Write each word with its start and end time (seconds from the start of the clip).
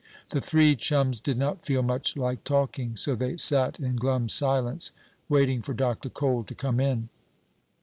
The 0.29 0.41
three 0.41 0.75
chums 0.75 1.21
did 1.21 1.37
not 1.37 1.63
feel 1.63 1.83
much 1.83 2.17
like 2.17 2.43
talking, 2.43 2.95
so 2.95 3.13
they 3.13 3.37
sat 3.37 3.79
in 3.79 3.97
glum 3.97 4.29
silence, 4.29 4.89
waiting 5.29 5.61
for 5.61 5.75
Dr. 5.75 6.09
Cole 6.09 6.43
to 6.45 6.55
come 6.55 6.79
in. 6.79 7.09